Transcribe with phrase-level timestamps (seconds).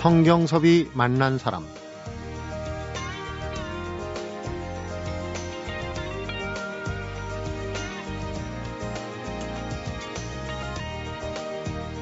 [0.00, 1.66] 성경섭이 만난 사람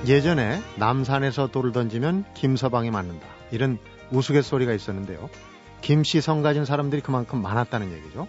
[0.06, 3.26] 예전에 남산에서 돌을 던지면 김서방이 맞는다.
[3.50, 3.80] 이런
[4.12, 5.28] 우스갯소리가 있었는데요.
[5.80, 8.28] 김씨 성 가진 사람들이 그만큼 많았다는 얘기죠.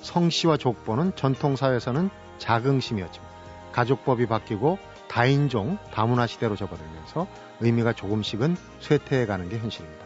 [0.00, 2.08] 성씨와 족보는 전통사회에서는
[2.38, 3.28] 자긍심이었지만
[3.72, 10.04] 가족법이 바뀌고 다인종 다문화 시대로 접어들면서 의미가 조금씩은 쇠퇴해가는 게 현실입니다.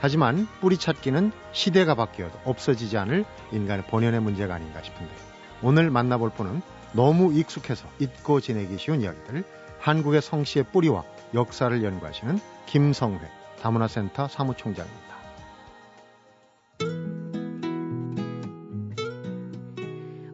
[0.00, 5.12] 하지만 뿌리 찾기는 시대가 바뀌어도 없어지지 않을 인간의 본연의 문제가 아닌가 싶은데
[5.62, 6.60] 오늘 만나볼 분은
[6.92, 9.44] 너무 익숙해서 잊고 지내기 쉬운 이야기들
[9.78, 13.20] 한국의 성씨의 뿌리와 역사를 연구하시는 김성회
[13.60, 15.12] 다문화센터 사무총장입니다.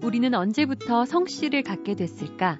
[0.02, 2.58] 우리는 언제부터 성씨를 갖게 됐을까?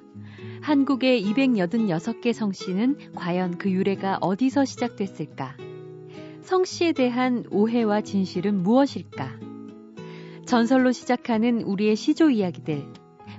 [0.69, 5.57] 한국의 286개 성씨는 과연 그 유래가 어디서 시작됐을까?
[6.43, 9.39] 성씨에 대한 오해와 진실은 무엇일까?
[10.45, 12.85] 전설로 시작하는 우리의 시조 이야기들,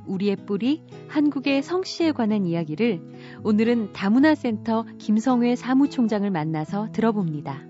[0.09, 3.01] 우리의 뿌리, 한국의 성씨에 관한 이야기를
[3.45, 7.63] 오늘은 다문화 센터 김성회 사무총장을 만나서 들어봅니다.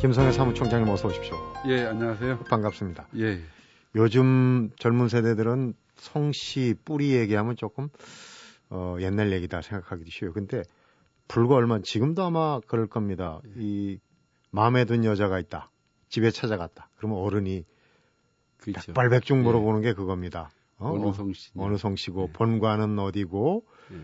[0.00, 1.36] 김성회 사무총장님 어서 오십시오.
[1.66, 2.38] 예, 안녕하세요.
[2.48, 3.08] 반갑습니다.
[3.18, 3.42] 예.
[3.98, 7.88] 요즘 젊은 세대들은 성씨 뿌리 얘기하면 조금
[8.70, 10.32] 어, 옛날 얘기다 생각하기도 쉬워요.
[10.32, 10.62] 근데
[11.26, 13.40] 불과 얼마 지금도 아마 그럴 겁니다.
[13.56, 13.98] 이
[14.50, 15.70] 마음에 든 여자가 있다.
[16.08, 16.90] 집에 찾아갔다.
[16.96, 17.64] 그러면 어른이
[18.58, 18.86] 그렇죠.
[18.86, 19.88] 백발백중 물어보는 예.
[19.88, 20.50] 게 그겁니다.
[20.78, 20.92] 어?
[20.92, 21.50] 어느 성씨?
[21.56, 22.32] 어느 성씨고 예.
[22.32, 23.96] 본관은 어디고 예.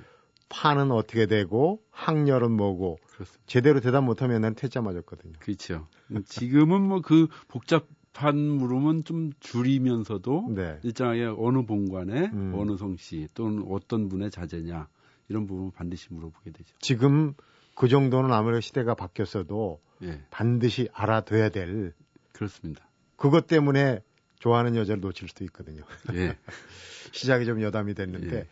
[0.49, 3.43] 파는 어떻게 되고 학렬은 뭐고 그렇습니다.
[3.47, 5.35] 제대로 대답 못하면 난 퇴짜 맞았거든요.
[5.39, 5.87] 그렇죠.
[6.27, 10.79] 지금은 뭐 그 복잡 한 물음은 좀 줄이면서도 네.
[10.83, 12.53] 일정하게 어느 본관에 음.
[12.57, 14.89] 어느 성씨 또는 어떤 분의 자제냐
[15.29, 16.75] 이런 부분 반드시 물어보게 되죠.
[16.81, 17.35] 지금
[17.75, 20.23] 그 정도는 아무래도 시대가 바뀌었어도 예.
[20.31, 21.93] 반드시 알아둬야 될
[22.33, 22.89] 그렇습니다.
[23.17, 24.01] 그것 때문에
[24.39, 25.83] 좋아하는 여자를 놓칠 수도 있거든요.
[26.15, 26.37] 예.
[27.13, 28.47] 시작이 좀 여담이 됐는데 예.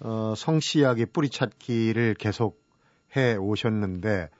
[0.00, 2.62] 어, 성씨 이야기 뿌리찾기를 계속
[3.16, 4.30] 해 오셨는데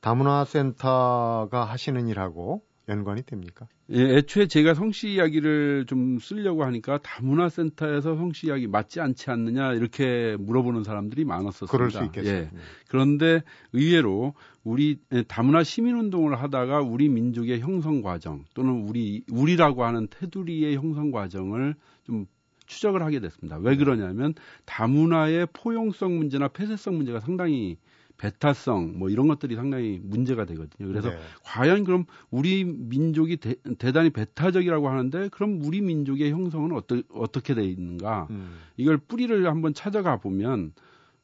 [0.00, 3.66] 다문화센터가 하시는 일하고 연관이 됩니까?
[3.90, 10.36] 예, 애초에 제가 성씨 이야기를 좀 쓰려고 하니까 다문화센터에서 성씨 이야기 맞지 않지 않느냐 이렇게
[10.38, 11.72] 물어보는 사람들이 많았었습니다.
[11.72, 12.34] 그럴 수 있겠어요.
[12.34, 12.50] 예.
[12.88, 13.42] 그런데
[13.72, 21.10] 의외로 우리 다문화 시민운동을 하다가 우리 민족의 형성 과정 또는 우리 우리라고 하는 테두리의 형성
[21.10, 22.26] 과정을 좀
[22.66, 23.58] 추적을 하게 됐습니다.
[23.58, 27.76] 왜 그러냐면 다문화의 포용성 문제나 폐쇄성 문제가 상당히
[28.22, 30.86] 배타성 뭐 이런 것들이 상당히 문제가 되거든요.
[30.88, 31.18] 그래서 네.
[31.42, 33.56] 과연 그럼 우리 민족이 대,
[33.92, 38.28] 단히 배타적이라고 하는데 그럼 우리 민족의 형성은 어떠, 어떻게 돼 있는가?
[38.30, 38.60] 음.
[38.76, 40.72] 이걸 뿌리를 한번 찾아가 보면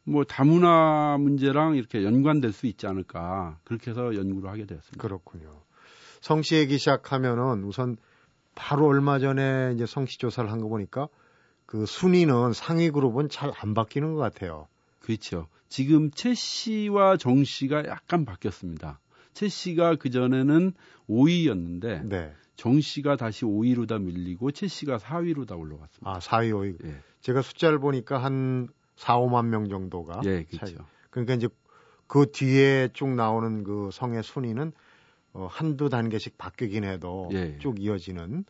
[0.02, 5.00] 뭐 다문화 문제랑 이렇게 연관될 수 있지 않을까 그렇게 해서 연구를 하게 되었습니다.
[5.00, 5.60] 그렇군요.
[6.20, 7.96] 성씨 얘기 시작하면은 우선
[8.56, 11.06] 바로 얼마 전에 이제 성씨 조사를 한 거 보니까
[11.64, 14.66] 그 순위는 상위 그룹은 잘 안 바뀌는 것 같아요.
[15.08, 15.48] 그렇죠.
[15.70, 19.00] 지금 최 씨와 정 씨가 약간 바뀌었습니다.
[19.32, 20.74] 최 씨가 그 전에는
[21.08, 22.34] 5위였는데 네.
[22.56, 26.10] 정 씨가 다시 5위로 다 밀리고 최 씨가 4위로 다 올라갔습니다.
[26.10, 26.84] 아, 4위, 5위.
[26.84, 26.94] 예.
[27.22, 30.66] 제가 숫자를 보니까 한 4, 5만 명 정도가 예, 그렇죠.
[30.66, 30.74] 차이.
[31.08, 31.48] 그러니까 이제
[32.06, 34.72] 그 뒤에 쭉 나오는 그 성의 순위는
[35.32, 37.56] 어, 한두 단계씩 바뀌긴 해도 예.
[37.60, 38.44] 쭉 이어지는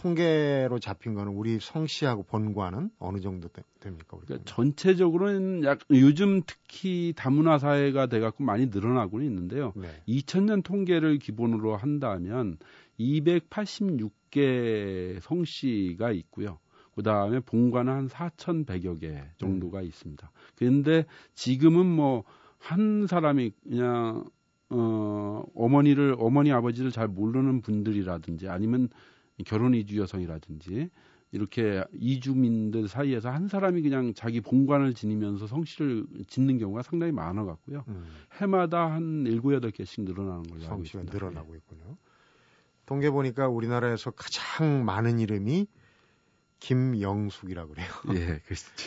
[0.00, 4.18] 통계로 잡힌 거는 우리 성씨하고 본관은 어느 정도 되, 됩니까?
[4.20, 9.72] 그러니까 전체적으로는 약 요즘 특히 다문화 사회가 돼갖고 많이 늘어나고는 있는데요.
[9.76, 9.88] 네.
[10.08, 12.58] 2000년 통계를 기본으로 한다면
[13.00, 16.58] 286개 성씨가 있고요.
[16.94, 19.84] 그 다음에 본관은 한 4,100여 개 정도가 음.
[19.84, 20.30] 있습니다.
[20.56, 22.24] 그런데 지금은 뭐
[22.58, 24.24] 한 사람이 그냥
[24.70, 28.90] 어 어머니를 어머니 아버지를 잘 모르는 분들이라든지 아니면
[29.44, 30.90] 결혼 이주 여성이라든지
[31.30, 37.84] 이렇게 이주민들 사이에서 한 사람이 그냥 자기 본관을 지니면서 성씨를 짓는 경우가 상당히 많아 갖고요.
[37.88, 38.06] 음.
[38.40, 41.12] 해마다 한 일곱 여덟 개씩 늘어나는 걸로 알고 있습니다.
[41.12, 41.96] 늘어나고 있군요.
[42.86, 45.66] 통계 보니까 우리나라에서 가장 많은 이름이
[46.60, 47.88] 김영숙이라고 그래요.
[48.16, 48.40] 예,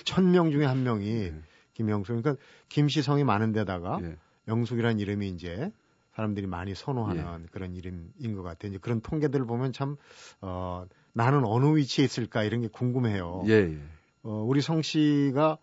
[0.03, 1.35] 천명 중에 한 명이 예.
[1.73, 2.21] 김영숙.
[2.21, 4.17] 그러니까 김씨 성이 많은 데다가 예.
[4.47, 5.71] 영숙이라는 이름이 이제
[6.15, 7.47] 사람들이 많이 선호하는 예.
[7.51, 8.71] 그런 이름인 것 같아요.
[8.71, 9.95] 이제 그런 통계들을 보면 참,
[10.41, 13.43] 어, 나는 어느 위치에 있을까 이런 게 궁금해요.
[13.47, 13.77] 예, 예.
[14.23, 15.57] 어, 우리 성 씨가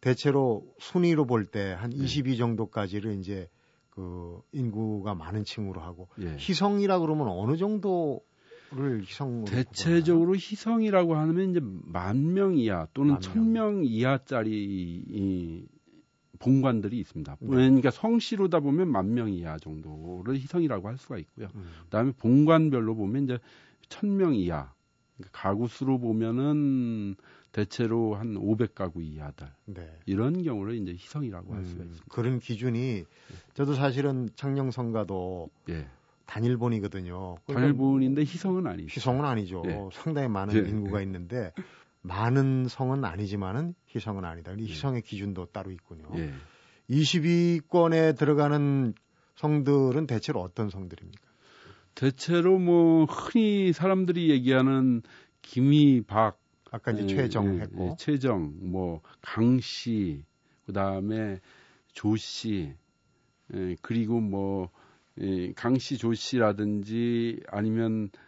[0.00, 3.48] 대체로 순위로 볼 때 한 22 정도까지를 이제
[3.90, 6.36] 그 인구가 많은 층으로 하고 예.
[6.36, 8.20] 희성이라 그러면 어느 정도
[9.02, 14.50] 희성 대체적으로 희성이라고 하면 이제 만 명 이하 또는 천 명 이하짜리
[15.08, 15.66] 이
[16.44, 17.36] 본관들이 있습니다.
[17.40, 17.46] 네.
[17.48, 21.48] 그러니까 성씨로다 보면 만 명 이하 정도를 희성이라고 할 수가 있고요.
[21.54, 21.64] 음.
[21.84, 23.38] 그다음에 본관별로 보면 이제
[23.88, 24.72] 천 명 이하
[25.16, 27.14] 그러니까 가구 수로 보면은
[27.52, 29.88] 대체로 한 500가구 이하들 네.
[30.06, 32.06] 이런 경우를 이제 희성이라고 음, 할 수가 음, 있습니다.
[32.14, 33.04] 그런 기준이
[33.54, 35.86] 저도 사실은 창녕성가도 예.
[36.26, 37.36] 단일본이거든요.
[37.46, 38.86] 그러니까 단일본인데 희성은 아니죠.
[38.88, 39.62] 희성은 아니죠.
[39.66, 39.88] 예.
[39.92, 40.68] 상당히 많은 예.
[40.68, 41.52] 인구가 있는데
[42.04, 44.52] 많은 성은 아니지만은 희성은 아니다.
[44.52, 44.66] 이 예.
[44.66, 46.06] 희성의 기준도 따로 있군요.
[46.16, 46.32] 예.
[46.90, 48.92] 22권에 들어가는
[49.36, 51.22] 성들은 대체로 어떤 성들입니까?
[51.94, 55.02] 대체로 뭐 흔히 사람들이 얘기하는
[55.40, 56.38] 김희 박
[56.70, 60.24] 아까 이제 예, 최정 예, 했고 예, 최정 뭐 강씨
[60.66, 61.40] 그다음에
[61.92, 62.74] 조씨
[63.54, 64.70] 예, 그리고 뭐
[65.20, 68.18] 예, 강씨 조씨라든지 아니면 어,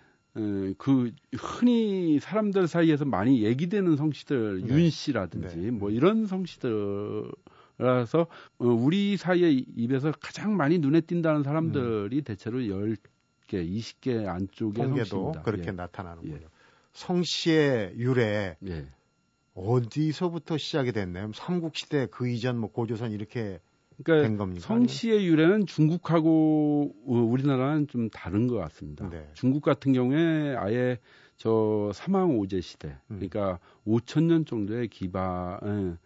[0.77, 4.69] 그 흔히 사람들 사이에서 많이 얘기되는 성씨들 네.
[4.69, 5.71] 윤 씨라든지 네.
[5.71, 7.31] 뭐 이런 성씨들
[7.79, 8.27] 라서
[8.59, 12.25] 어, 우리 사이에 입에서 가장 많이 눈에 띈다는 사람들이 음.
[12.25, 12.97] 대체로 10개,
[13.49, 15.43] 20개 안쪽에 성씨입니다.
[15.43, 15.73] 그렇게 예.
[15.73, 16.35] 나타나는군요.
[16.37, 16.49] 예.
[16.93, 18.87] 성씨의 유래 예.
[19.55, 21.33] 어디서부터 시작이 됐나요?
[21.35, 23.61] 삼국시대 그 이전 뭐 고조선 이렇게
[24.05, 24.67] 그러니까 겁니까?
[24.67, 29.09] 성씨의 유래는 중국하고 우리나라는 좀 다른 것 같습니다.
[29.09, 29.29] 네.
[29.35, 30.99] 중국 같은 경우에 아예
[31.37, 33.17] 저 사망오제 시대, 음.
[33.17, 35.97] 그러니까 5천 년 정도의 기바 예,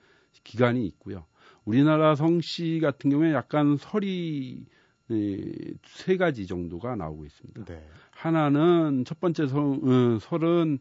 [0.45, 1.25] 기간이 있고요.
[1.65, 4.65] 우리나라 성씨 같은 경우에 약간 설이
[5.11, 5.53] 예,
[5.85, 7.65] 세 가지 정도가 나오고 있습니다.
[7.65, 7.87] 네.
[8.11, 10.79] 하나는 첫 번째 성, 어, 설은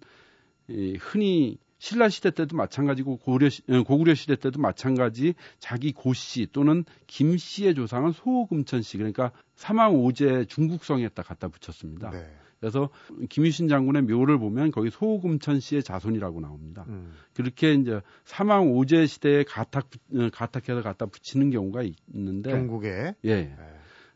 [0.69, 6.83] 예, 흔히 신라 시대 때도 마찬가지고 고려 어, 고구려 시대 때도 마찬가지 자기 고씨 또는
[7.07, 12.11] 김씨의 조상은 소금천 씨 그러니까 사망 오제 중국성에다 갖다 붙였습니다.
[12.11, 12.25] 네.
[12.59, 12.89] 그래서
[13.29, 16.83] 김유신 장군의 묘를 보면 거기 소금천 씨의 자손이라고 나옵니다.
[16.89, 17.13] 음.
[17.33, 21.83] 그렇게 이제 사망 오제 시대에 가탁 어, 가탁해서 갖다 붙이는 경우가
[22.13, 23.35] 있는데 중국에 예.
[23.35, 23.55] 네.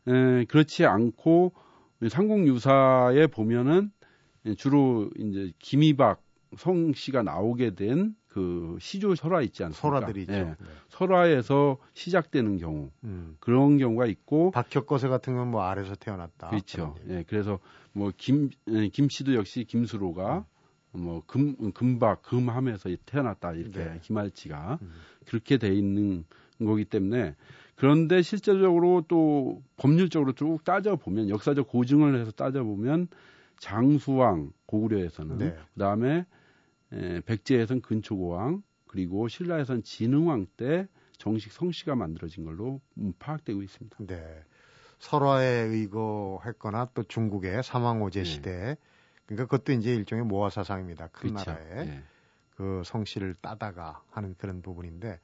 [0.07, 1.53] 에, 그렇지 않고
[2.09, 3.91] 삼국 유사에 보면은
[4.57, 6.22] 주로 이제 김이박
[6.57, 9.99] 성 씨가 나오게 된 그 시조 설화 있지 않습니까?
[9.99, 10.33] 설화들이 있죠.
[10.33, 10.43] 예.
[10.43, 10.55] 네.
[10.89, 13.37] 설화에서 시작되는 경우 음.
[13.39, 16.49] 그런 경우가 있고 박혁거세 같은 건 뭐 아래서 태어났다.
[16.49, 16.95] 그렇죠.
[17.09, 17.23] 예.
[17.27, 17.59] 그래서
[17.91, 18.49] 뭐김
[18.91, 20.45] 김 씨도 역시 김수로가
[20.95, 20.99] 음.
[21.01, 23.99] 뭐금 금박 금함에서 태어났다 이렇게 네.
[24.01, 24.91] 김할치가 음.
[25.27, 26.25] 그렇게 돼 있는
[26.57, 27.35] 거기 때문에
[27.75, 33.09] 그런데 실제적으로 또 법률적으로 쭉 따져 보면 역사적 고증을 해서 따져 보면
[33.59, 35.55] 장수왕 고구려에서는 네.
[35.75, 36.25] 그다음에
[36.93, 40.87] 에, 백제에선 근초고왕 그리고 신라에선 진흥왕 때
[41.17, 43.97] 정식 성씨가 만들어진 걸로 음, 파악되고 있습니다.
[44.07, 44.43] 네.
[44.99, 48.25] 설화에 의거했거나 또 중국의 사망오제 네.
[48.25, 48.77] 시대
[49.25, 51.07] 그러니까 그것도 이제 일종의 모화 사상입니다.
[51.07, 51.51] 큰 그렇죠.
[51.51, 52.03] 나라에 네.
[52.55, 55.19] 그 성씨를 따다가 하는 그런 부분인데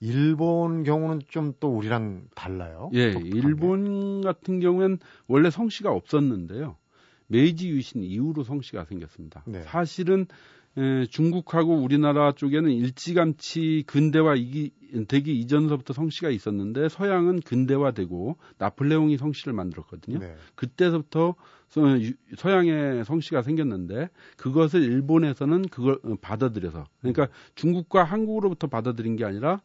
[0.00, 2.90] 일본 경우는 좀 또 우리랑 달라요.
[2.94, 6.76] 예, 일본 같은 경우엔 원래 성씨가 없었는데요.
[7.26, 9.42] 메이지 유신 이후로 성씨가 생겼습니다.
[9.46, 9.62] 네.
[9.62, 10.26] 사실은
[10.76, 14.72] 에, 중국하고 우리나라 쪽에는 일찌감치 근대화 이기,
[15.06, 20.18] 되기 이전서부터 성씨가 있었는데 서양은 근대화되고 나폴레옹이 성씨를 만들었거든요.
[20.18, 20.34] 네.
[20.56, 21.36] 그때서부터
[21.68, 21.82] 서,
[22.50, 27.28] 양의 성씨가 생겼는데 그것을 일본에서는 그걸 어, 받아들여서 그러니까 음.
[27.54, 29.60] 중국과 한국으로부터 받아들인 게 아니라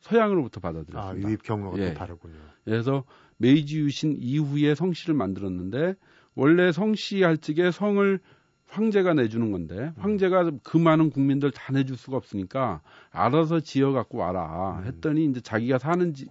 [0.00, 1.28] 서양으로부터 받아들였습니다.
[1.28, 1.94] 아, 유입 경로가 예.
[1.94, 2.34] 다르군요.
[2.64, 3.04] 그래서
[3.38, 5.94] 메이지 유신 이후에 성씨를 만들었는데
[6.34, 8.20] 원래 성씨 할 적에 성을
[8.68, 12.80] 황제가 내주는 건데 황제가 그 많은 국민들 다 내줄 수가 없으니까
[13.10, 14.86] 알아서 지어 갖고 와라 음.
[14.86, 16.26] 했더니 이제 자기가 사는 지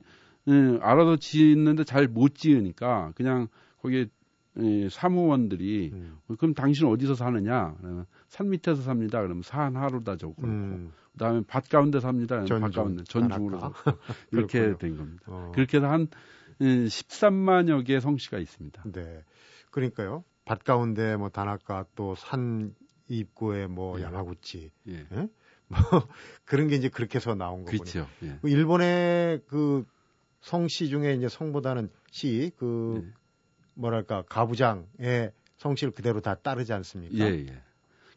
[0.47, 3.47] 음, 알아서 짓는데 잘 못 지으니까 그냥
[3.81, 4.07] 거기에
[4.59, 6.17] 예, 사무원들이 음.
[6.37, 7.75] 그럼 당신 어디서 사느냐?
[8.27, 9.19] 산 밑에서 삽니다.
[9.21, 10.91] 그러면 산 하루다 적고 음.
[11.13, 12.43] 그다음에 밭 가운데 삽니다.
[12.45, 13.59] 전중, 밭 가운데 전중으로
[14.31, 15.23] 이렇게 된 겁니다.
[15.27, 15.51] 어.
[15.55, 16.07] 그렇게 해서 한
[16.59, 18.83] 13만여 예, 개의 성씨가 있습니다.
[18.91, 19.23] 네.
[19.71, 20.23] 그러니까요.
[20.45, 22.75] 밭 가운데 뭐 다나카 또산
[23.07, 24.03] 입구에 뭐 예.
[24.03, 24.93] 야마구치 예.
[25.11, 25.29] 예?
[25.67, 25.79] 뭐
[26.45, 27.83] 그런 게 이제 그렇게 해서 나온 거군요.
[27.83, 28.07] 그렇죠.
[28.23, 28.37] 예.
[28.41, 29.85] 그 일본의 그
[30.41, 33.13] 성씨 중에 이제 성보다는 시그 예.
[33.75, 37.25] 뭐랄까 가부장의 성씨를 그대로 다 따르지 않습니까?
[37.25, 37.61] 예, 예.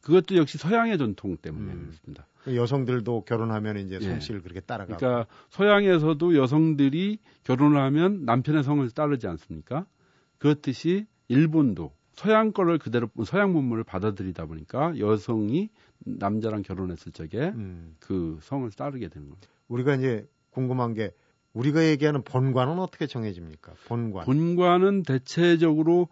[0.02, 1.80] 그것도 역시 서양의 전통 때문에 음.
[1.86, 2.26] 그렇습니다.
[2.46, 4.00] 여성들도 결혼하면 이제 예.
[4.00, 4.42] 성씨를 예.
[4.42, 4.98] 그렇게 따라가고.
[4.98, 9.86] 그러니까 서양에서도 여성들이 결혼을 하면 남편의 성을 따르지 않습니까?
[10.38, 15.68] 그렇듯이 일본도 서양 거를 그대로 서양 문물을 받아들이다 보니까 여성이
[15.98, 17.94] 남자랑 결혼했을 적에 음.
[18.00, 19.48] 그 성을 따르게 되는 겁니다.
[19.68, 21.12] 우리가 이제 궁금한 게
[21.52, 23.74] 우리가 얘기하는 본관은 어떻게 정해집니까?
[23.86, 24.24] 본관.
[24.24, 26.08] 본관은 대체적으로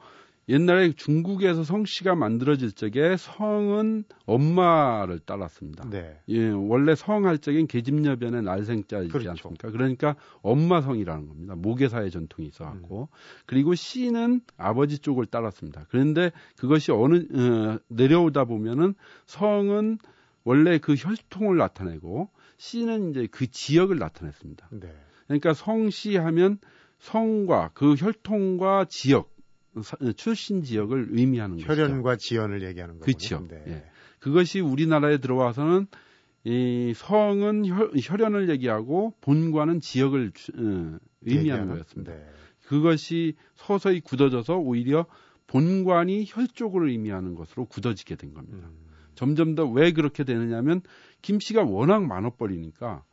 [0.49, 5.89] 옛날에 중국에서 성씨가 만들어질 적에 성은 엄마를 따랐습니다.
[5.89, 6.21] 네.
[6.29, 9.31] 예, 원래 성할 적엔 계집여변의 날생자이지 그렇죠.
[9.31, 9.71] 않습니까?
[9.71, 11.55] 그러니까 엄마 성이라는 겁니다.
[11.57, 13.17] 모계사의 전통이 있어갖고 음.
[13.47, 15.87] 그리고 씨는 아버지 쪽을 따랐습니다.
[15.89, 18.95] 그런데 그것이 어느 어, 내려오다 보면은
[19.27, 19.99] 성은
[20.45, 24.69] 원래 그 혈통을 나타내고 씨는 이제 그 지역을 나타냈습니다.
[24.73, 24.93] 네.
[25.27, 26.59] 그러니까 성씨 하면
[26.99, 29.34] 성과 그 혈통과 지역 사-
[30.17, 31.73] 출신 지역을 의미하는 것이죠.
[31.73, 33.05] 혈연과 지연을 얘기하는 거군요.
[33.05, 33.47] 그렇죠.
[33.49, 33.63] 네.
[33.69, 33.85] 예.
[34.21, 35.87] 그것이 우리나라에 들어와서는
[36.45, 42.13] 이 성은 혈, 혈연을 얘기하고 본과는 지역을 주- 어, 의미하는 거였습니다.
[42.13, 42.25] 네.
[42.67, 45.07] 그것이 서서히 굳어져서 오히려
[45.47, 48.67] 본관이 혈족을 의미하는 것으로 굳어지게 된 겁니다.
[48.69, 48.85] 음.
[49.15, 50.81] 점점 더 왜 그렇게 되느냐면
[51.23, 53.05] 김씨가 워낙 많아버리니까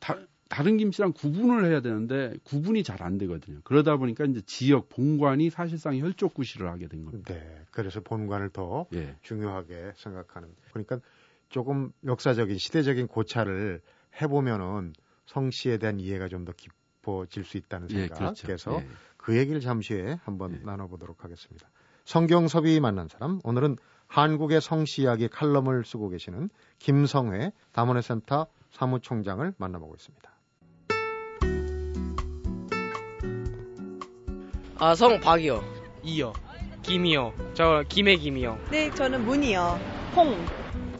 [0.00, 3.60] 다, 다른 김씨랑 구분을 해야 되는데 구분이 잘 안 되거든요.
[3.64, 7.34] 그러다 보니까 이제 지역 본관이 사실상 혈족 구실을 하게 된 겁니다.
[7.34, 7.62] 네.
[7.70, 9.16] 그래서 본관을 더 예.
[9.22, 10.48] 중요하게 생각하는.
[10.70, 11.00] 그러니까
[11.48, 13.80] 조금 역사적인 시대적인 고찰을
[14.20, 14.92] 해보면은
[15.26, 18.34] 성씨에 대한 이해가 좀 더 깊어질 수 있다는 예, 생각.
[18.34, 18.78] 그렇죠.
[18.80, 18.88] 예.
[19.16, 20.64] 그 얘기를 잠시 후에 한번 예.
[20.64, 21.68] 나눠보도록 하겠습니다.
[22.04, 23.76] 성경섭이 만난 사람 오늘은
[24.06, 26.48] 한국의 성씨 이야기 칼럼을 쓰고 계시는
[26.78, 30.35] 김성회 다문화센터 사무총장을 만나보고 있습니다.
[34.78, 35.62] 아, 성 박이요.
[36.02, 36.32] 이요.
[36.82, 37.32] 김이요.
[37.54, 38.58] 저 김의 김이요.
[38.70, 39.80] 네, 저는 문이요.
[40.14, 40.36] 홍.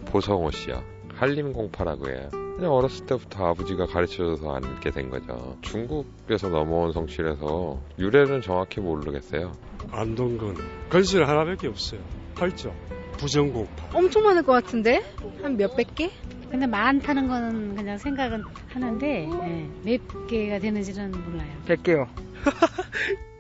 [0.07, 0.83] 보성호 씨요.
[1.15, 2.29] 한림공파라고 해요.
[2.57, 5.57] 그냥 어렸을 때부터 아버지가 가르쳐줘서 알게 된 거죠.
[5.61, 9.53] 중국에서 넘어온 성씨라서 유래는 정확히 모르겠어요.
[9.91, 10.57] 안동군
[10.89, 12.01] 건실 하나밖에 없어요.
[12.35, 12.75] 팔죠.
[13.19, 13.97] 부정공파.
[13.97, 15.03] 엄청 많을 것 같은데?
[15.43, 16.11] 한 몇백 개?
[16.51, 21.49] 근데 많다는 거는 그냥 생각은 하는데 예, 몇 개가 되는지는 몰라요.
[21.67, 22.07] 100개요.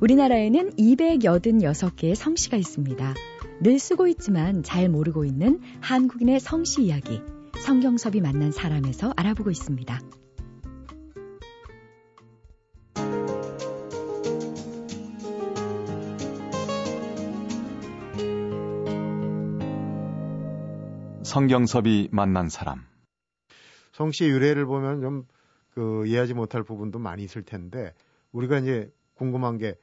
[0.00, 3.14] 우리나라에는 286개의 성씨가 있습니다.
[3.60, 7.20] 늘 쓰고 있지만 잘 모르고 있는 한국인의 성씨 이야기.
[7.58, 10.00] 성경섭이 만난 사람에서 알아보고 있습니다.
[21.22, 22.80] 성경섭이 만난 사람.
[23.92, 25.40] 성씨 유래를 보면 좀
[25.74, 27.94] 그 이해하지 못할 부분도 많이 있을 텐데
[28.32, 29.76] 우리가 이제 궁금한 게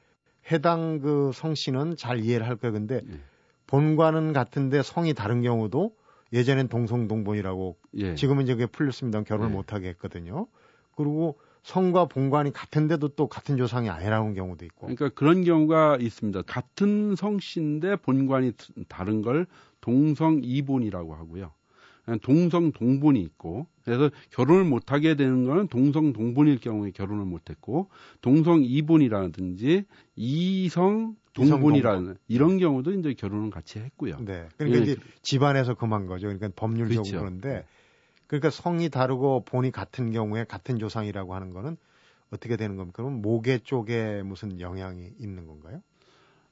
[0.50, 2.72] 해당 그 성씨는 잘 이해를 할 거예요.
[2.72, 3.20] 근데 예.
[3.66, 5.94] 본과는 같은데 성이 다른 경우도
[6.32, 8.14] 예전엔 동성동본이라고 예.
[8.14, 9.22] 지금은 이제 그게 풀렸습니다.
[9.22, 9.56] 결혼을 네.
[9.56, 10.46] 못하게 했거든요.
[10.96, 14.86] 그리고 성과 본관이 같은데도 또 같은 조상이 아니라는 경우도 있고.
[14.86, 16.42] 그러니까 그런 경우가 있습니다.
[16.42, 18.52] 같은 성씨인데 본관이
[18.88, 19.46] 다른 걸
[19.80, 21.52] 동성 이본이라고 하고요.
[22.22, 27.88] 동성 동본이 있고 그래서 결혼을 못 하게 되는 거는 동성 동본일 경우에 결혼을 못 했고
[28.20, 29.84] 동성 이본이라든지
[30.16, 32.16] 이성 동본이라는 동본.
[32.28, 34.16] 이런 경우도 이제 결혼을 같이 했고요.
[34.20, 34.48] 네.
[34.56, 34.82] 그러니까 예.
[34.82, 36.26] 이제 집안에서 금한 거죠.
[36.26, 37.18] 그러니까 법률적으로 그렇죠.
[37.18, 37.64] 그런데
[38.26, 41.76] 그러니까 성이 다르고 본이 같은 경우에 같은 조상이라고 하는 거는
[42.30, 43.02] 어떻게 되는 겁니까?
[43.02, 45.80] 그럼 모계 쪽에 무슨 영향이 있는 건가요?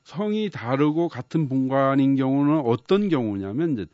[0.05, 3.87] 성이 다르고 같은 본관인 경우는 어떤 경우냐면 이제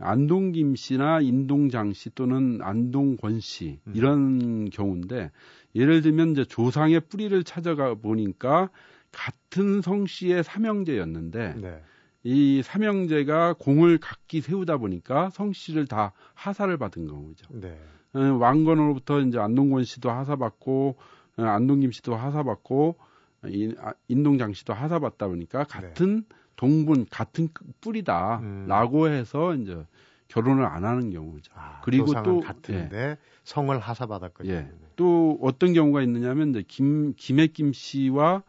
[0.00, 3.92] 안동 김 씨나 인동장 씨 또는 안동권 씨 음.
[3.94, 5.30] 이런 경우인데
[5.74, 8.70] 예를 들면 이제 조상의 뿌리를 찾아가 보니까
[9.12, 11.82] 같은 성씨의 삼형제였는데 네.
[12.22, 17.46] 이 삼형제가 공을 각기 세우다 보니까 성씨를 다 하사를 받은 경우죠.
[17.60, 17.78] 네.
[18.12, 20.96] 어, 왕건으로부터 이제 안동권 씨도 하사받고
[21.38, 22.96] 어, 안동김 씨도 하사받고
[23.44, 26.24] 어, 인- 아, 인동장 씨도 하사받다 보니까 같은
[26.64, 29.82] 동분 같은 끄- 뿌리다라고 해서 이제
[30.28, 31.50] 결혼을 안 하는 경우죠.
[31.56, 34.52] 아, 그리고 또 같은데 성을 하사받았거든요.
[34.52, 34.70] 예.
[34.94, 38.42] 또 어떤 경우가 있느냐면 이제 김 김혜김 씨와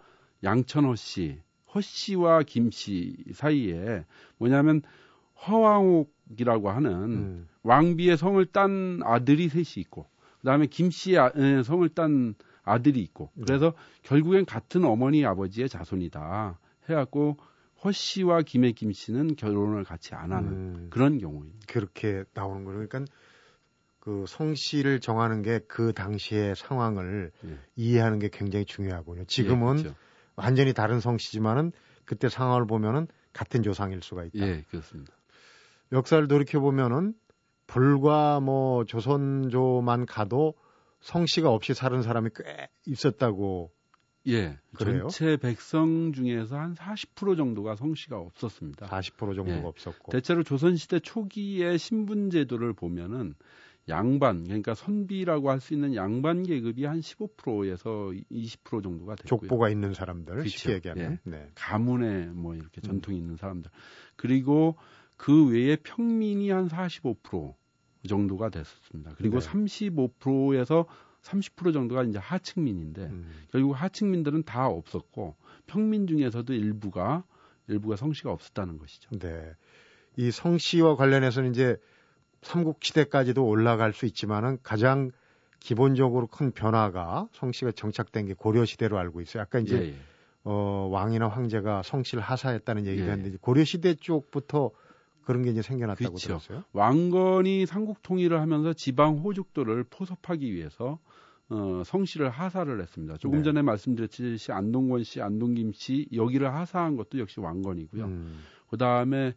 [0.43, 1.39] 양천허 씨,
[1.73, 4.03] 허 씨와 김 씨 사이에
[4.37, 4.81] 뭐냐면
[5.47, 7.47] 허왕옥이라고 하는 음.
[7.63, 10.05] 왕비의 성을 딴 아들이 셋이 있고
[10.39, 13.45] 그다음에 김 씨의 아- 에, 성을 딴 아들이 있고 네.
[13.47, 17.37] 그래서 결국엔 같은 어머니 아버지의 자손이다 해갖고
[17.83, 20.87] 허 씨와 김해 김 씨는 결혼을 같이 안 하는 음.
[20.91, 21.59] 그런 경우입니다.
[21.67, 22.87] 그렇게 나오는 거예요.
[22.87, 23.11] 그러니까
[23.99, 27.59] 그 성씨를 정하는 게 그 당시의 상황을 예.
[27.75, 29.25] 이해하는 게 굉장히 중요하고요.
[29.25, 29.97] 지금은 예, 그렇죠.
[30.35, 31.71] 완전히 다른 성씨지만은
[32.05, 34.39] 그때 상황을 보면은 같은 조상일 수가 있다.
[34.39, 35.13] 예, 그렇습니다.
[35.91, 37.13] 역사를 돌이켜 보면은
[37.67, 40.55] 불과 뭐 조선조만 가도
[41.01, 43.71] 성씨가 없이 사는 사람이 꽤 있었다고
[44.27, 45.07] 예, 그래요?
[45.09, 48.85] 전체 백성 중에서 한 40% 정도가 성씨가 없었습니다.
[48.87, 49.61] 40% 정도가 예.
[49.63, 50.11] 없었고.
[50.11, 53.33] 대체로 조선시대 초기의 신분 제도를 보면은
[53.89, 59.41] 양반 그러니까 선비라고 할 수 있는 양반 계급이 한 15%에서 20% 정도가 됐고요.
[59.41, 60.49] 족보가 있는 사람들 그렇죠.
[60.49, 61.19] 쉽게 얘기하면.
[61.25, 61.29] 예.
[61.29, 61.47] 네.
[61.55, 63.71] 가문에 뭐 이렇게 전통이 있는 사람들.
[64.15, 64.77] 그리고
[65.17, 67.55] 그 외에 평민이 한 45%
[68.07, 69.13] 정도가 됐었습니다.
[69.17, 69.49] 그리고 네.
[69.49, 70.85] 35%에서
[71.21, 73.31] 30% 정도가 이제 하층민인데 음.
[73.51, 75.35] 결국 하층민들은 다 없었고
[75.67, 77.23] 평민 중에서도 일부가
[77.67, 79.09] 일부가 성씨가 없었다는 것이죠.
[79.19, 79.53] 네.
[80.17, 81.77] 이 성씨와 관련해서는 이제
[82.41, 85.11] 삼국 시대까지도 올라갈 수 있지만은 가장
[85.59, 89.43] 기본적으로 큰 변화가 성씨가 정착된 게 고려 시대로 알고 있어요.
[89.43, 89.95] 아까 이제 예, 예.
[90.43, 93.11] 어, 왕이나 황제가 성씨를 하사했다는 얘기도 예.
[93.11, 94.71] 했는데 고려 시대 쪽부터
[95.31, 96.27] 그런 게 이제 생겨났다고 그렇죠.
[96.27, 96.63] 들었어요.
[96.73, 100.99] 왕건이 삼국 통일을 하면서 지방 호족들을 포섭하기 위해서
[101.49, 103.17] 어, 성씨를 하사를 했습니다.
[103.17, 103.43] 조금 네.
[103.43, 108.05] 전에 말씀드렸듯이 안동권 씨, 안동김 씨 여기를 하사한 것도 역시 왕건이고요.
[108.05, 108.39] 음.
[108.69, 109.33] 그 다음에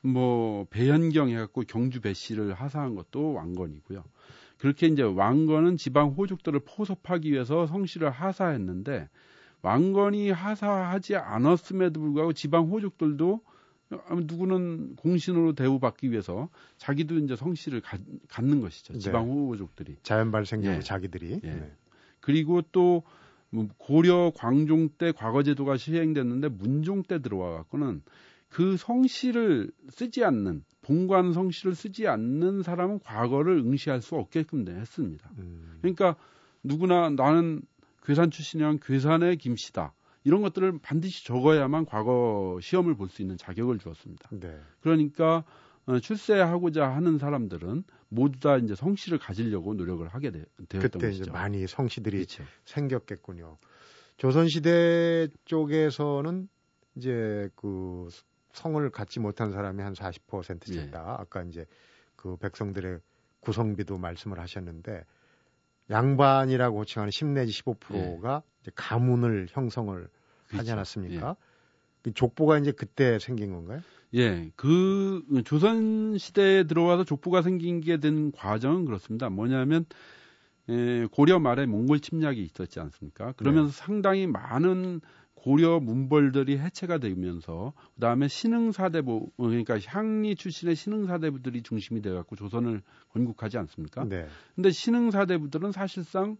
[0.00, 4.02] 뭐 배현경 해갖고 경주 배 씨를 하사한 것도 왕건이고요.
[4.58, 9.08] 그렇게 이제 왕건은 지방 호족들을 포섭하기 위해서 성씨를 하사했는데
[9.62, 13.40] 왕건이 하사하지 않았음에도 불구하고 지방 호족들도
[13.90, 18.98] 누구는 공신으로 대우받기 위해서 자기도 이제 성씨를 가, 갖는 것이죠.
[18.98, 19.32] 지방 네.
[19.32, 19.96] 호족들이.
[20.02, 20.82] 자연 발생적으로 예.
[20.82, 21.40] 자기들이.
[21.42, 21.48] 예.
[21.54, 21.72] 네.
[22.20, 28.02] 그리고 또뭐 고려 광종 때 과거제도가 시행됐는데 문종 때 들어와 갖고는
[28.48, 35.30] 그 성씨를 쓰지 않는 본관 성씨를 쓰지 않는 사람은 과거를 응시할 수 없게끔 돼- 했습니다.
[35.38, 35.78] 음.
[35.80, 36.16] 그러니까
[36.62, 37.62] 누구나 나는
[38.04, 39.92] 괴산 출신이랑 괴산의 김씨다.
[40.24, 44.28] 이런 것들을 반드시 적어야만 과거 시험을 볼 수 있는 자격을 주었습니다.
[44.32, 44.58] 네.
[44.80, 45.44] 그러니까
[45.86, 51.22] 어, 출세하고자 하는 사람들은 모두 다 이제 성씨를 가지려고 노력을 하게 되, 었던 그때 것이죠.
[51.22, 52.44] 이제 많이 성씨들이 그렇죠.
[52.64, 53.56] 생겼겠군요.
[54.16, 56.48] 조선 시대 쪽에서는
[56.96, 58.08] 이제 그
[58.52, 60.76] 성을 갖지 못한 사람이 한 40% 예.
[60.76, 61.16] 된다.
[61.18, 61.64] 아까 이제
[62.16, 63.00] 그 백성들의
[63.40, 65.04] 구성비도 말씀을 하셨는데
[65.90, 70.08] 양반이라고 호칭하는 10 내지 15%가 이제 가문을 형성을 하지
[70.52, 70.56] 예.
[70.56, 70.72] 그렇죠.
[70.72, 71.36] 않았습니까?
[72.02, 73.80] 그 족보가 이제 그때 생긴 건가요?
[74.14, 79.28] 예, 그 조선 시대에 들어와서 족보가 생긴 게 된 과정은 그렇습니다.
[79.30, 79.84] 뭐냐면
[80.68, 83.32] 에, 고려 말에 몽골 침략이 있었지 않습니까?
[83.32, 83.76] 그러면서 네.
[83.76, 85.00] 상당히 많은
[85.42, 93.56] 고려 문벌들이 해체가 되면서 그다음에 신흥사대부 그러니까 향리 출신의 신흥사대부들이 중심이 돼 갖고 조선을 건국하지
[93.58, 94.04] 않습니까?
[94.04, 94.26] 네.
[94.54, 96.36] 근데 신흥사대부들은 사실상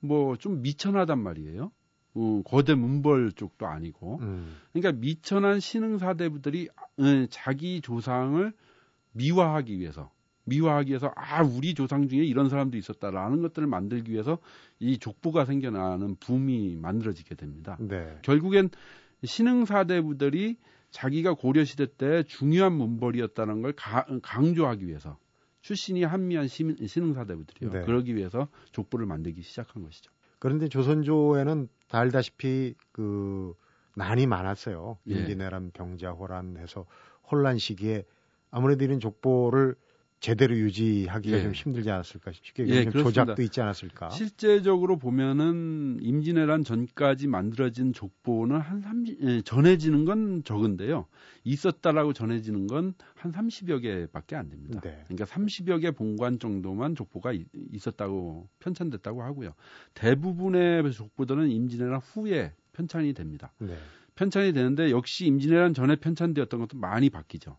[0.00, 1.72] 뭐 좀 미천하단 말이에요.
[2.14, 4.18] 어, 거대 문벌 쪽도 아니고.
[4.22, 4.56] 음.
[4.72, 6.68] 그러니까 미천한 신흥사대부들이
[7.00, 8.52] 에, 자기 조상을
[9.12, 10.10] 미화하기 위해서
[10.48, 14.38] 미화하기 위해서 아 우리 조상 중에 이런 사람도 있었다라는 것들을 만들기 위해서
[14.78, 17.76] 이 족보가 생겨나는 붐이 만들어지게 됩니다.
[17.80, 18.18] 네.
[18.22, 18.70] 결국엔
[19.24, 20.56] 신흥 사대부들이
[20.90, 25.18] 자기가 고려 시대 때 중요한 문벌이었다는 걸 가- 강조하기 위해서
[25.60, 27.70] 출신이 한미한 시민, 신흥 사대부들이요.
[27.70, 27.82] 네.
[27.84, 30.10] 그러기 위해서 족보를 만들기 시작한 것이죠.
[30.38, 33.54] 그런데 조선조에는 다 알다시피 그
[33.96, 34.98] 난이 많았어요.
[35.08, 35.14] 예.
[35.14, 36.86] 임진왜란 병자호란 해서
[37.30, 38.04] 혼란 시기에
[38.50, 39.74] 아무래도 이런 족보를
[40.20, 41.42] 제대로 유지하기가 예.
[41.42, 42.90] 좀 힘들지 않았을까 쉽게 예.
[42.90, 44.10] 조작도 있지 않았을까?
[44.10, 51.06] 실제적으로 보면은 임진왜란 전까지 만들어진 족보는 한 30, 예, 전해지는 건 적은데요.
[51.44, 54.80] 있었다라고 전해지는 건 한 30여 개밖에 안 됩니다.
[54.80, 55.02] 네.
[55.06, 59.52] 그러니까 30여 개 본관 정도만 족보가 이- 있었다고 편찬됐다고 하고요.
[59.94, 63.52] 대부분의 족보들은 임진왜란 후에 편찬이 됩니다.
[63.58, 63.76] 네.
[64.14, 67.56] 편찬이 되는데 역시 임진왜란 전에 편찬되었던 것도 많이 바뀌죠.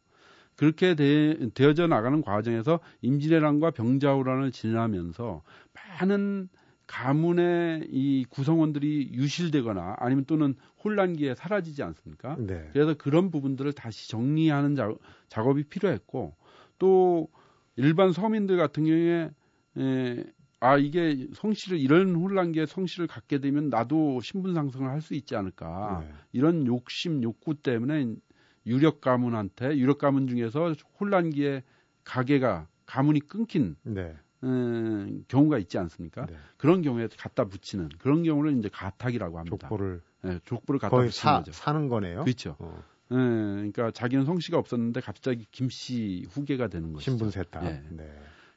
[0.59, 5.41] 그렇게 되, 어져 나가는 과정에서 임진왜란과 병자호란을 지나면서
[5.73, 6.49] 많은
[6.85, 12.35] 가문의 이 구성원들이 유실되거나 아니면 또는 혼란기에 사라지지 않습니까?
[12.39, 12.67] 네.
[12.73, 14.93] 그래서 그런 부분들을 다시 정리하는 자,
[15.29, 16.35] 작업이 필요했고
[16.77, 17.29] 또
[17.77, 19.29] 일반 서민들 같은 경우에
[19.77, 20.23] 에,
[20.59, 26.03] 아 이게 성씨를 이런 혼란기에 성씨를 갖게 되면 나도 신분 상승을 할 수 있지 않을까
[26.05, 26.13] 네.
[26.33, 28.15] 이런 욕심 욕구 때문에
[28.69, 31.63] 유력 가문한테 유력 가문 중에서 혼란기에
[32.03, 34.15] 가게가 가문이 끊긴 네.
[34.43, 36.25] 음, 경우가 있지 않습니까?
[36.27, 36.35] 네.
[36.57, 39.57] 그런 경우에 갖다 붙이는 그런 경우를 이제 가탁이라고 합니다.
[39.67, 41.51] 족보를 예, 족보를 갖다 거의 붙이는 사, 거죠.
[41.51, 42.23] 사는 거네요.
[42.23, 42.55] 그렇죠.
[42.59, 47.11] 어, 예, 그러니까 자기는 성씨가 없었는데 갑자기 김씨 후계가 되는 것이죠.
[47.11, 47.65] 신분 세탁.
[47.65, 47.83] 예.
[47.89, 48.09] 네.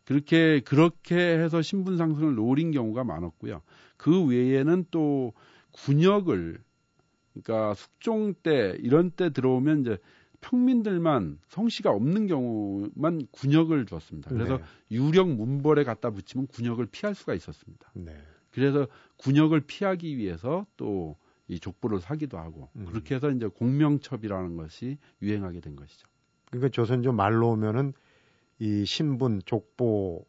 [0.05, 3.63] 그렇게 그렇게 해서 신분 상승을 노린 경우가 많았고요.
[3.97, 5.33] 그 외에는 또
[5.73, 6.59] 군역을
[7.33, 9.99] 그러니까 숙종 때 이런 때 들어오면 이제
[10.41, 14.31] 평민들만 성씨가 없는 경우만 군역을 줬습니다.
[14.31, 14.65] 그래서 네.
[14.91, 17.91] 유력 문벌에 갖다 붙이면 군역을 피할 수가 있었습니다.
[17.95, 18.17] 네.
[18.51, 18.87] 그래서
[19.19, 21.17] 군역을 피하기 위해서 또
[21.53, 22.87] 이 족보를 사기도 하고 음.
[22.87, 26.09] 그렇게 해서 이제 공명첩이라는 것이 유행하게 된 것이죠.
[26.51, 27.93] 그러니까 조선조 말로 오면은
[28.59, 30.25] 이 신분 족보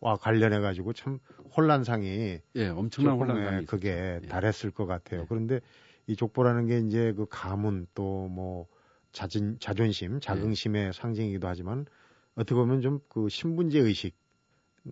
[0.00, 1.18] 와 관련해 가지고 참
[1.56, 4.26] 혼란상이 예, 엄청난 혼란상이 예, 그게 예.
[4.28, 5.22] 달했을 것 같아요.
[5.22, 5.26] 예.
[5.28, 5.60] 그런데
[6.06, 8.66] 이 족보라는 게 이제 그 가문 또 뭐
[9.12, 11.86] 자진 자존심, 자긍심의 상징이기도 하지만
[12.34, 14.16] 어떻게 보면 좀 그 신분제 의식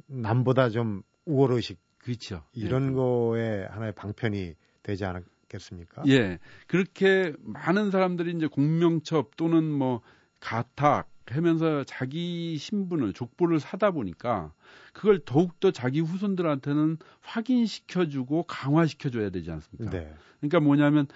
[0.06, 2.42] 남보다 좀 우월 의식 그렇죠.
[2.52, 2.94] 이런 예.
[2.94, 6.04] 거에 하나의 방편이 되지 않았겠습니까?
[6.08, 6.38] 예.
[6.66, 10.00] 그렇게 많은 사람들이 이제 공명첩 또는 뭐
[10.40, 14.52] 가탁 하면서 자기 신분을 족보를 사다 보니까
[14.92, 19.90] 그걸 더욱더 자기 후손들한테는 확인시켜주고 강화시켜줘야 되지 않습니까?
[19.90, 20.12] 네.
[20.40, 21.06] 그러니까 뭐냐면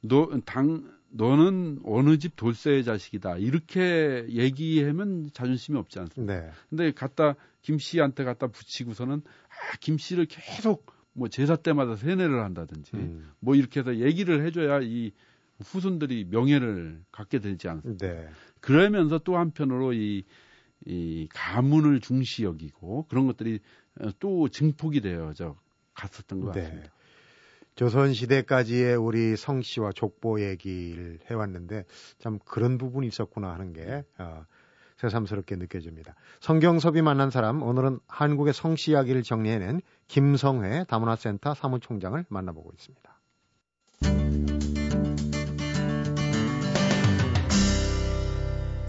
[0.00, 6.40] 너 당 너는 어느 집 돌쇠의 자식이다 이렇게 얘기하면 자존심이 없지 않습니까?
[6.40, 6.50] 네.
[6.70, 12.92] 근데 갖다 김 씨한테 갖다 붙이고서는 아, 김 씨를 계속 뭐 제사 때마다 세뇌를 한다든지
[12.94, 13.30] 음.
[13.40, 15.12] 뭐 이렇게 해서 얘기를 해줘야 이
[15.64, 18.06] 후손들이 명예를 갖게 되지 않습니까?
[18.06, 18.28] 네.
[18.60, 20.24] 그러면서 또 한편으로 이,
[20.84, 23.60] 이 가문을 중시 여기고 그런 것들이
[24.00, 25.56] 어, 또 증폭이 되어져
[25.94, 26.62] 갔었던 것 네.
[26.62, 26.92] 같습니다.
[27.74, 31.84] 조선 시대까지의 우리 성씨와 족보 얘기를 해왔는데
[32.18, 34.44] 참 그런 부분이 있었구나 하는 게 어,
[34.96, 36.14] 새삼스럽게 느껴집니다.
[36.40, 43.11] 성경섭이 만난 사람 오늘은 한국의 성씨 이야기를 정리해낸 김성회 다문화센터 사무총장을 만나보고 있습니다.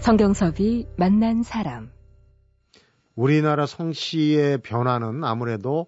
[0.04, 1.88] 성경섭이 만난 사람.
[3.14, 5.86] 우리나라 성씨의 변화는 아무래도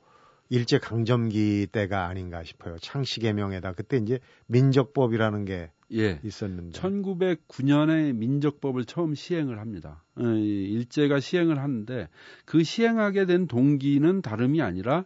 [0.48, 2.78] 일제 강점기 때가 아닌가 싶어요.
[2.78, 6.18] 창씨 개명에다 그때 이제 민족법이라는 게 예.
[6.24, 10.02] 있었는데 1909년에 민족법을 처음 시행을 합니다.
[10.14, 12.08] 어, 이 일제가 시행을 하는데
[12.46, 15.04] 그 시행하게 된 동기는 다름이 아니라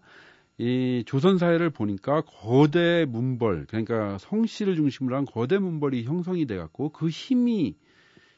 [0.56, 6.90] 이 조선 사회를 보니까 거대 문벌 그러니까 성씨를 중심으로 한 거대 문벌이 형성이 돼 갖고
[6.90, 7.74] 그 힘이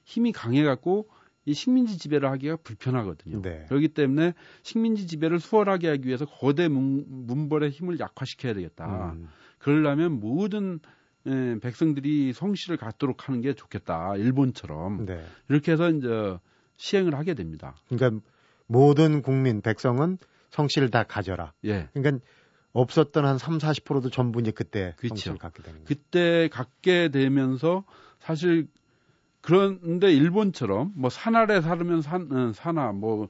[0.04, 1.08] 힘이 강해 갖고
[1.44, 3.42] 이 식민지 지배를 하기가 불편하거든요.
[3.42, 3.64] 네.
[3.68, 9.12] 그렇기 때문에 식민지 지배를 수월하게 하기 위해서 거대 문, 문벌의 힘을 약화시켜야 되겠다.
[9.12, 10.78] 음, 그러려면 모든
[11.26, 14.16] 예, 백성들이 성씨를 갖도록 하는 게 좋겠다.
[14.16, 15.06] 일본처럼.
[15.06, 15.24] 네.
[15.48, 16.38] 이렇게 해서 이제
[16.76, 17.76] 시행을 하게 됩니다.
[17.88, 18.24] 그러니까
[18.66, 20.18] 모든 국민 백성은
[20.50, 21.52] 성씨를 다 가져라.
[21.64, 21.88] 예.
[21.92, 22.24] 그러니까
[22.72, 25.08] 없었던 한 3, 40%도 전부 이제 그때 그쵸.
[25.08, 25.86] 성씨를 갖게 되는 거예요.
[25.86, 27.84] 그때 갖게 되면서
[28.18, 28.66] 사실
[29.42, 33.28] 그런데 일본처럼 뭐 산아래 살으면 산, 어, 산하 뭐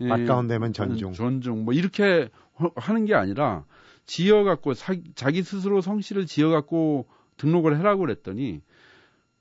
[0.00, 1.12] 예, 맞가운데면 전중.
[1.12, 2.28] 전중 뭐 이렇게
[2.60, 3.64] 허- 하는 게 아니라
[4.04, 4.74] 지어 갖고
[5.14, 8.60] 자기 스스로 성씨를 지어 갖고 등록을 해라고 그랬더니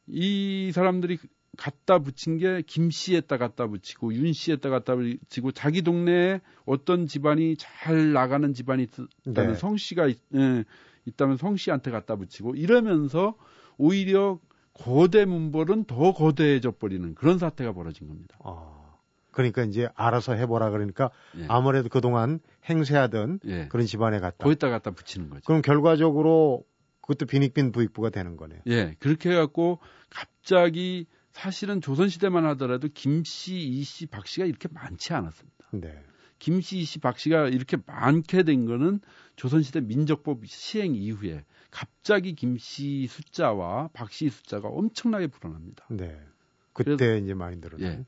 [0.07, 1.17] 이 사람들이
[1.57, 8.53] 갖다 붙인 게 김씨에다 갖다 붙이고 윤씨에다 갖다 붙이고 자기 동네에 어떤 집안이 잘 나가는
[8.53, 8.89] 집안이 있-
[9.27, 9.59] 있다면 네.
[9.59, 10.63] 성씨가 있, 예,
[11.05, 13.35] 있다면 성씨한테 갖다 붙이고 이러면서
[13.77, 14.39] 오히려
[14.73, 18.35] 거대 문벌은 더 거대해져 버리는 그런 사태가 벌어진 겁니다.
[18.39, 18.97] 어,
[19.31, 21.45] 그러니까 이제 알아서 해보라 그러니까 예.
[21.47, 23.67] 아무래도 그동안 행세하던 예.
[23.67, 24.43] 그런 집안에 갔다.
[24.43, 25.41] 거기다 갖다 붙이는 거죠.
[25.45, 26.65] 그럼 결과적으로
[27.01, 28.61] 그것도 빈익빈 부익부가 되는 거네요.
[28.67, 29.79] 예, 그렇게 해갖고
[30.09, 35.67] 갑자기 사실은 조선시대만 하더라도 김 씨, 이 씨, 박 씨가 이렇게 많지 않았습니다.
[35.71, 36.03] 네.
[36.41, 38.99] 김씨, 이씨, 박씨가 이렇게 많게 된 거는
[39.35, 45.85] 조선시대 민족법 시행 이후에 갑자기 김씨 숫자와 박씨 숫자가 엄청나게 불어납니다.
[45.89, 46.19] 네.
[46.73, 47.99] 그때 이제 많이 늘어나요.
[47.99, 48.05] 예.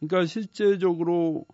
[0.00, 1.46] 그러니까 실제적으로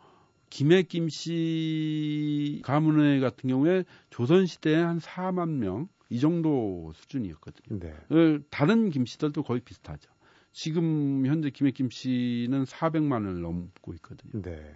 [0.48, 7.80] 김해 김씨 가문회 같은 경우에 조선시대에 한 4만 명 이 정도 수준이었거든요.
[7.80, 7.90] 네.
[7.90, 10.10] 어, 다른 김씨들도 거의 비슷하죠.
[10.52, 14.40] 지금 현재 김해 김씨는 400만을 넘고 있거든요.
[14.40, 14.74] 네.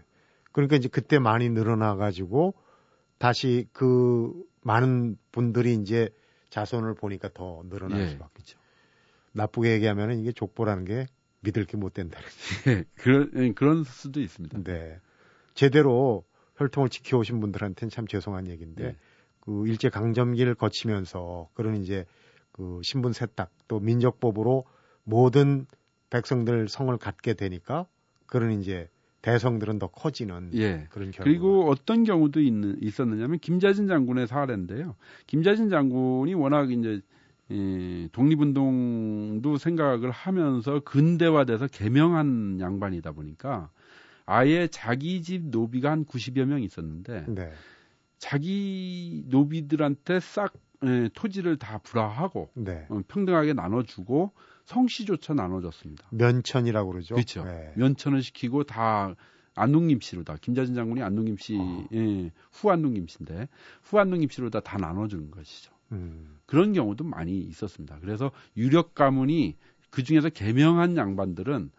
[0.52, 2.54] 그러니까 이제 그때 많이 늘어나 가지고
[3.18, 4.32] 다시 그
[4.62, 6.08] 많은 분들이 이제
[6.50, 8.32] 자손을 보니까 더 늘어날 예, 수밖에.
[8.34, 8.58] 그렇죠.
[9.32, 11.06] 나쁘게 얘기하면은 이게 족보라는 게
[11.40, 12.18] 믿을 게 못 된다.
[12.66, 14.62] 예, 그런 예, 그런 수도 있습니다.
[14.64, 14.98] 네.
[15.54, 16.24] 제대로
[16.56, 18.96] 혈통을 지켜오신 분들한테는 참 죄송한 얘기인데 네.
[19.40, 22.04] 그 일제 강점기를 거치면서 그런 이제
[22.52, 24.64] 그 신분 세탁 또 민족법으로
[25.04, 25.66] 모든
[26.10, 27.86] 백성들 성을 갖게 되니까
[28.26, 28.88] 그런 이제
[29.22, 30.86] 대성들은 더 커지는 예.
[30.90, 31.24] 그런 결과.
[31.24, 34.96] 그리고 어떤 경우도 있는, 있었느냐면 김자진 장군의 사례인데요.
[35.26, 37.00] 김자진 장군이 워낙 이제
[37.50, 43.70] 예, 독립운동도 생각을 하면서 근대화돼서 개명한 양반이다 보니까
[44.24, 47.52] 아예 자기 집 노비가 한 90여 명 있었는데 네.
[48.18, 50.52] 자기 노비들한테 싹
[50.84, 52.86] 예, 토지를 다 불화하고 네.
[52.88, 54.32] 어, 평등하게 나눠주고
[54.70, 56.06] 성씨조차 나눠줬습니다.
[56.12, 57.14] 면천이라고 그러죠.
[57.16, 57.44] 그렇죠.
[57.44, 57.72] 네.
[57.74, 59.16] 면천을 시키고 다
[59.56, 61.88] 안동김 씨로 다 김자진 장군이 안동김 씨 어.
[61.92, 63.48] 예, 후안동김 씨인데
[63.82, 65.72] 후안동김 씨로 다다 나눠주는 것이죠.
[65.90, 66.38] 음.
[66.46, 67.98] 그런 경우도 많이 있었습니다.
[68.00, 69.56] 그래서 유력 가문이
[69.90, 71.72] 그 중에서 개명한 양반들은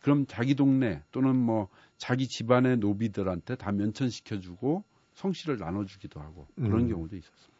[0.00, 4.82] 그럼 자기 동네 또는 뭐 자기 집안의 노비들한테 다 면천시켜주고
[5.14, 6.88] 성씨를 나눠주기도 하고 그런 음.
[6.88, 7.52] 경우도 있었습니다.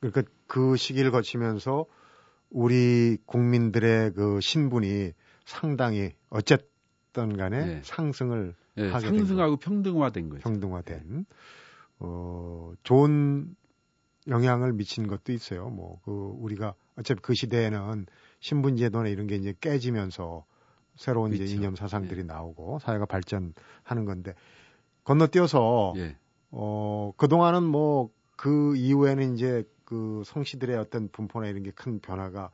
[0.00, 1.86] 그러니까 그 시기를 거치면서
[2.54, 5.10] 우리 국민들의 그 신분이
[5.44, 7.80] 상당히 어쨌든 간에 네.
[7.82, 10.40] 상승을 예, 하게 된 상승하고 평등화된 거죠.
[10.42, 11.26] 평등화된
[11.98, 13.56] 어 좋은
[14.28, 15.68] 영향을 미친 것도 있어요.
[15.68, 18.06] 뭐 그 우리가 어차피 그 시대에는
[18.38, 20.44] 신분 제도나 이런 게 이제 깨지면서
[20.94, 21.56] 새로운 이제 그렇죠.
[21.56, 24.32] 이념 사상들이 나오고 사회가 발전하는 건데
[25.02, 26.16] 건너뛰어서 예.
[26.52, 29.64] 어 그동안은 뭐 그 이후에는 이제
[29.94, 32.50] 그 성씨들의 어떤 분포나 이런 게 큰 변화가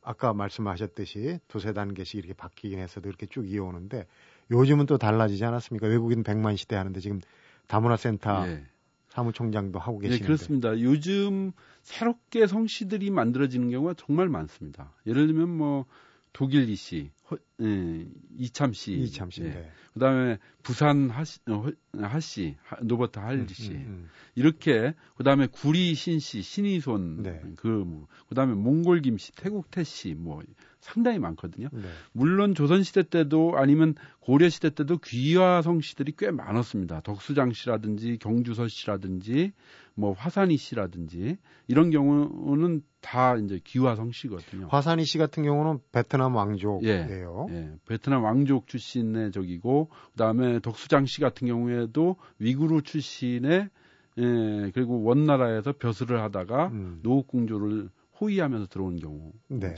[0.00, 4.06] 아까 말씀하셨듯이 두세 단계씩 이렇게 바뀌긴 했어도 이렇게 쭉 이어오는데
[4.50, 5.88] 요즘은 또 달라지지 않았습니까?
[5.88, 7.20] 외국인 100만 시대 하는데 지금
[7.66, 8.64] 다문화 센터 예.
[9.08, 10.80] 사무총장도 하고 네, 계시는데 그렇습니다.
[10.80, 11.52] 요즘
[11.82, 14.92] 새롭게 성씨들이 만들어지는 경우가 정말 많습니다.
[15.06, 15.86] 예를 들면 뭐
[16.32, 18.06] 독일 이씨, 허- 예,
[18.36, 19.42] 이참 씨, 이참 씨.
[19.42, 19.48] 예.
[19.50, 19.70] 네.
[19.94, 25.94] 그다음에 부산 하씨, 어, 허- 하씨, 하- 로버트 할리 씨, 음, 음, 이렇게 그다음에 구리
[25.94, 27.40] 신 씨, 신의손, 네.
[27.56, 30.42] 그 뭐, 그다음에 몽골 김씨, 태국 태씨, 뭐
[30.84, 31.68] 상당히 많거든요.
[31.72, 31.80] 음.
[31.82, 31.88] 네.
[32.12, 37.00] 물론 조선시대 때도 아니면 고려시대 때도 귀화 성씨들이 꽤 많았습니다.
[37.00, 39.52] 덕수장 씨라든지 경주서 씨라든지
[39.94, 44.68] 뭐 화산이 씨라든지 이런 경우는 다 이제 귀화 성씨거든요.
[44.68, 47.46] 화산이 씨 같은 경우는 베트남 왕족이에요.
[47.48, 53.70] 예, 베트남 왕족 출신의 적이고 그다음에 덕수장 씨 같은 경우에도 위구르 출신의
[54.18, 57.00] 예, 그리고 원나라에서 벼슬을 하다가 음.
[57.02, 57.88] 노국공조를
[58.20, 59.32] 호위하면서 들어온 경우죠.
[59.48, 59.74] 네.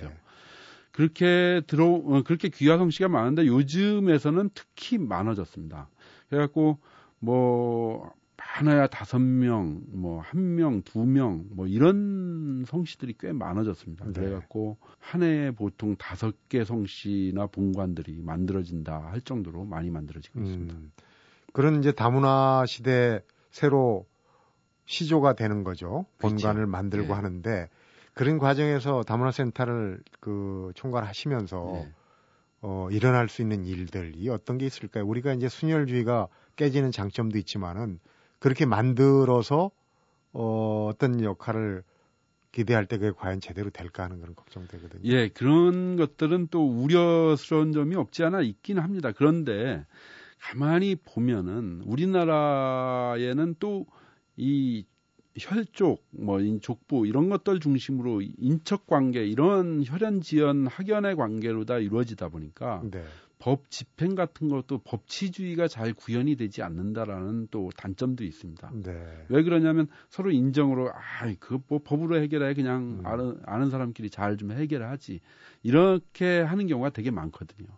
[0.97, 5.91] 그렇게 들어 어, 그렇게 귀화 성 씨가 많은데 요즘에서는 특히 많아졌습니다.
[6.31, 6.79] 그래갖고
[7.19, 14.07] 뭐 많아야 다섯 명, 뭐 한 명, 두 명, 뭐 이런 성씨들이 꽤 많아졌습니다.
[14.07, 14.13] 네.
[14.13, 20.75] 그래갖고 한 해에 보통 다섯 개 성씨나 본관들이 만들어진다 할 정도로 많이 만들어지고 있습니다.
[20.75, 20.93] 음,
[21.53, 24.07] 그런 이제 다문화 시대 새로
[24.87, 26.07] 시조가 되는 거죠.
[26.19, 26.71] 본관을 그렇죠.
[26.71, 27.13] 만들고 예.
[27.13, 27.69] 하는데
[28.17, 31.93] 그런 과정에서 다문화 센터를 그 총괄하시면서 예.
[32.63, 35.07] 어, 일어날 수 있는 일들이 어떤 게 있을까요?
[35.07, 38.01] 우리가 이제 순혈주의가 깨지는 장점도 있지만은
[38.39, 39.71] 그렇게 만들어서
[40.33, 41.83] 어, 어떤 역할을
[42.53, 45.03] 기대할 때 그게 과연 제대로 될까 하는 그런 걱정되거든요.
[45.05, 49.13] 예, 그런 것들은 또 우려스러운 점이 없지 않아 있긴 합니다.
[49.15, 49.85] 그런데
[50.41, 53.85] 가만히 보면은 우리나라에는 또
[54.37, 54.85] 이
[55.39, 62.29] 혈족, 뭐이 족보 이런 것들 중심으로 인척 관계 이런 혈연 지연 학연의 관계로 다 이루어지다
[62.29, 63.05] 보니까 네.
[63.39, 68.73] 법 집행 같은 것도 법치주의가 잘 구현이 되지 않는다라는 또 단점도 있습니다.
[68.83, 69.27] 네.
[69.29, 73.07] 왜 그러냐면 서로 인정으로 아, 그뭐 법으로 해결해 그냥 음.
[73.07, 75.21] 아는, 아는 사람끼리 잘 좀 해결하지
[75.63, 77.69] 이렇게 하는 경우가 되게 많거든요.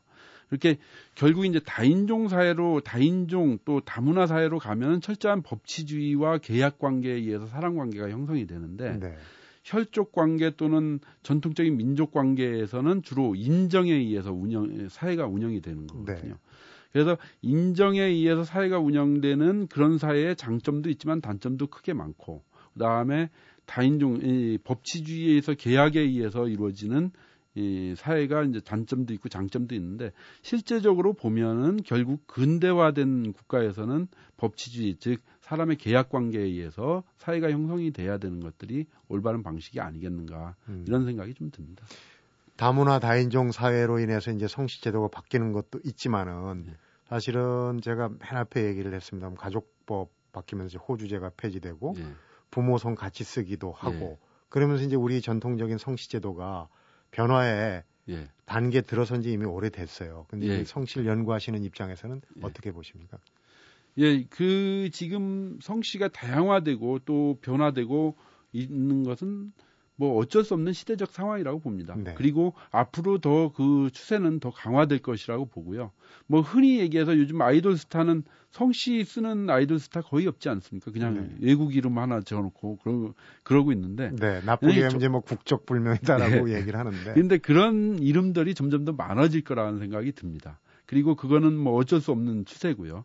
[0.51, 0.79] 이렇게
[1.15, 7.77] 결국 이제 다인종 사회로 다인종 또 다문화 사회로 가면 철저한 법치주의와 계약 관계에 의해서 사람
[7.77, 9.17] 관계가 형성이 되는데 네.
[9.65, 16.35] 혈족 관계 또는 전통적인 민족 관계에서는 주로 인정에 의해서 운영 사회가 운영이 되는 거거든요.
[16.35, 16.39] 네.
[16.93, 23.29] 그래서 인정에 의해서 사회가 운영되는 그런 사회의 장점도 있지만 단점도 크게 많고 그다음에
[23.67, 27.11] 다인종 이 법치주의에서 계약에 의해서 이루어지는
[27.55, 34.07] 이 사회가 이제 단점도 있고 장점도 있는데 실제적으로 보면은 결국 근대화된 국가에서는
[34.37, 40.85] 법치주의 즉 사람의 계약 관계에 의해서 사회가 형성이 돼야 되는 것들이 올바른 방식이 아니겠는가 음.
[40.87, 41.85] 이런 생각이 좀 듭니다.
[42.57, 46.73] 다문화 다인종 사회로 인해서 이제 성씨 제도가 바뀌는 것도 있지만은 네.
[47.09, 49.31] 사실은 제가 맨 앞에 얘기를 했습니다.
[49.31, 52.07] 가족법 바뀌면서 호주제가 폐지되고 예.
[52.51, 54.29] 부모 성 같이 쓰기도 하고 예.
[54.49, 56.69] 그러면서 이제 우리 전통적인 성씨 제도가
[57.11, 58.29] 변화에 예.
[58.47, 60.27] 단계 들어선 지 이미 오래됐어요.
[60.29, 60.61] 근데 예.
[60.61, 62.41] 이 성씨를 연구하시는 입장에서는 예.
[62.43, 63.19] 어떻게 보십니까?
[63.99, 68.17] 예, 그 지금 성씨가 다양화되고 또 변화되고
[68.53, 69.53] 있는 것은
[70.01, 71.97] 뭐 어쩔 수 없는 시대적 상황이라고 봅니다.
[71.99, 72.15] 네.
[72.17, 75.91] 그리고 앞으로 더 그 추세는 더 강화될 것이라고 보고요.
[76.29, 80.93] 뭐 흔히 얘기해서 요즘 아이돌 스타는 성씨 쓰는 아이돌 스타 거의 없지 않습니까?
[80.93, 81.31] 그냥 네.
[81.41, 84.11] 외국 이름 하나 적어놓고 그러고 그러고 있는데.
[84.15, 86.55] 네, 나쁘게 네, 하면 저- 이제 뭐 국적 불명이다라고 네.
[86.61, 90.61] 얘기를 하는데 근데 그런 이름들이 점점 더 많아질 거라는 생각이 듭니다.
[90.87, 93.05] 그리고 그거는 뭐 어쩔 수 없는 추세고요.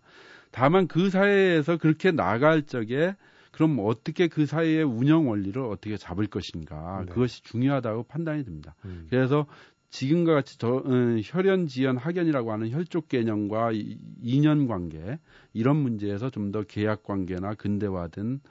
[0.51, 3.15] 다만 그 사회에서 그렇게 나갈 적에
[3.53, 7.13] 그럼 어떻게 그 사회의 운영 원리를 어떻게 잡을 것인가 네.
[7.13, 8.75] 그것이 중요하다고 판단이 듭니다.
[8.83, 9.07] 음.
[9.09, 9.45] 그래서
[9.91, 10.81] 지금과 같이 저, 어,
[11.23, 15.19] 혈연, 지연, 학연이라고 하는 혈족 개념과 이- 인연 관계
[15.53, 18.41] 이런 문제에서 좀 더 계약 관계나 근대화된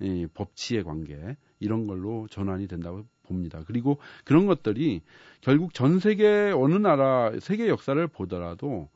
[0.00, 3.62] 이 법치의 관계 이런 걸로 전환이 된다고 봅니다.
[3.66, 5.02] 그리고 그런 것들이
[5.40, 8.88] 결국 전 세계 어느 나라 세계 역사를 보더라도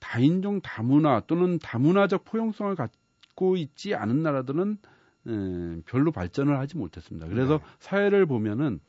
[0.00, 4.78] 다인종 다문화 또는 다문화적 포용성을 갖고 있지 않은 나라들은
[5.26, 7.28] 에, 별로 발전을 하지 못했습니다.
[7.28, 7.64] 그래서 네.
[7.78, 8.80] 사회를 보면은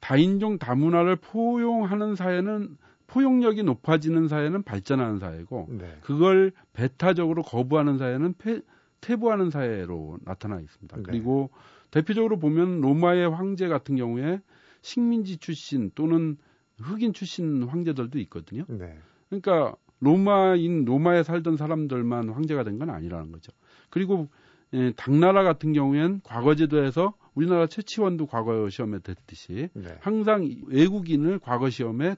[0.00, 5.98] 다인종 다문화를 포용하는 사회는 포용력이 높아지는 사회는 발전하는 사회고 네.
[6.02, 8.60] 그걸 배타적으로 거부하는 사회는 폐,
[9.00, 10.96] 퇴보하는 사회로 나타나 있습니다.
[10.96, 11.02] 네.
[11.04, 11.50] 그리고
[11.90, 14.40] 대표적으로 보면 로마의 황제 같은 경우에
[14.80, 16.36] 식민지 출신 또는
[16.78, 18.64] 흑인 출신 황제들도 있거든요.
[18.68, 18.96] 네.
[19.28, 23.52] 그러니까 로마인 로마에 살던 사람들만 황제가 된 건 아니라는 거죠.
[23.90, 24.28] 그리고
[24.74, 29.96] 예, 당나라 같은 경우엔 과거 제도에서 우리나라 최치원도 과거 시험에 됐듯이 네.
[30.00, 32.16] 항상 외국인을 과거 시험에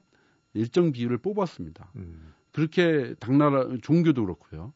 [0.54, 1.90] 일정 비율을 뽑았습니다.
[1.96, 2.32] 음.
[2.52, 4.72] 그렇게 당나라 종교도 그렇고요.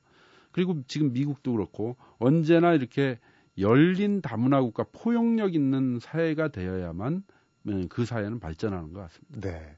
[0.50, 3.18] 그리고 지금 미국도 그렇고 언제나 이렇게
[3.58, 7.22] 열린 다문화 국가 포용력 있는 사회가 되어야만
[7.68, 9.40] 예, 그 사회는 발전하는 것 같습니다.
[9.48, 9.76] 네.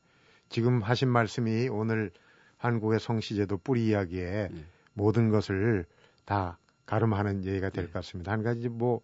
[0.48, 2.10] 지금 하신 말씀이 오늘
[2.56, 4.64] 한국의 성시제도 뿌리 이야기에 네.
[4.94, 5.86] 모든 것을
[6.24, 6.58] 다
[6.90, 7.92] 가름하는 얘기가 될것 네.
[7.92, 8.32] 같습니다.
[8.32, 9.00] 한 가지 뭐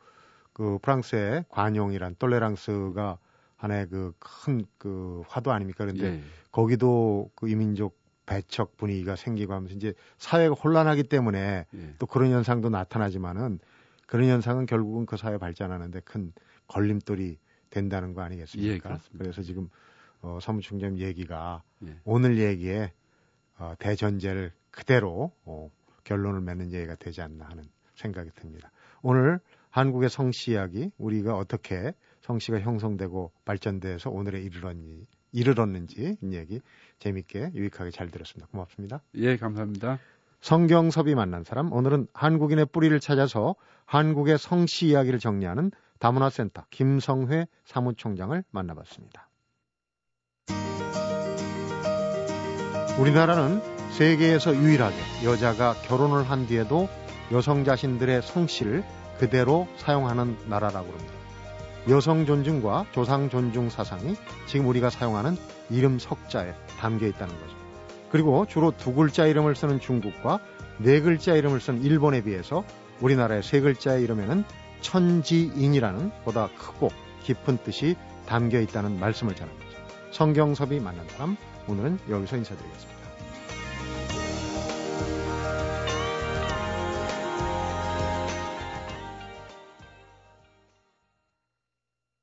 [0.56, 3.18] 그 프랑스의 관용이란 똘레랑스가
[3.56, 5.84] 하나의 그 큰그 그 화두 아닙니까?
[5.84, 6.22] 그런데 네.
[6.50, 11.94] 거기도 그 이민족 배척 분위기가 생기고 하면서 이제 사회가 혼란하기 때문에 네.
[11.98, 13.58] 또 그런 현상도 나타나지만은
[14.06, 16.32] 그런 현상은 결국은 그 사회 발전하는데 큰
[16.68, 18.94] 걸림돌이 된다는 거 아니겠습니까?
[18.94, 19.68] 예, 그래서 지금
[20.22, 22.00] 어, 사무총장 얘기가 예.
[22.04, 22.94] 오늘 얘기에
[23.58, 25.70] 어, 대전제를 그대로 어,
[26.04, 27.64] 결론을 맺는 얘기가 되지 않나 하는
[27.96, 28.70] 생각이 듭니다.
[29.02, 36.60] 오늘 한국의 성씨 이야기 우리가 어떻게 성씨가 형성되고 발전돼서 오늘에 이르렀니, 이르렀는지 이 얘기
[36.98, 38.48] 재밌게 유익하게 잘 들었습니다.
[38.50, 39.02] 고맙습니다.
[39.16, 39.98] 예, 감사합니다.
[40.40, 43.54] 성경섭이 만난 사람 오늘은 한국인의 뿌리를 찾아서
[43.84, 49.28] 한국의 성씨 이야기를 정리하는 다문화센터 김성회 사무총장을 만나봤습니다.
[52.98, 53.60] 우리나라는
[53.92, 56.88] 세계에서 유일하게 여자가 결혼을 한 뒤에도
[57.32, 58.84] 여성 자신들의 성씨를
[59.18, 61.12] 그대로 사용하는 나라라고 합니다.
[61.88, 65.36] 여성 존중과 조상 존중 사상이 지금 우리가 사용하는
[65.70, 67.54] 이름 석자에 담겨 있다는 거죠.
[68.10, 70.40] 그리고 주로 두 글자 이름을 쓰는 중국과
[70.78, 72.64] 네 글자 이름을 쓰는 일본에 비해서
[73.00, 74.44] 우리나라의 세 글자의 이름에는
[74.80, 76.90] 천지인이라는 보다 크고
[77.22, 79.66] 깊은 뜻이 담겨 있다는 말씀을 전합니다.
[80.12, 81.36] 성경섭이 만난 사람
[81.68, 82.95] 오늘은 여기서 인사드리겠습니다.